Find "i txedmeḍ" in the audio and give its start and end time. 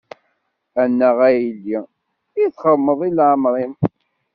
2.43-2.99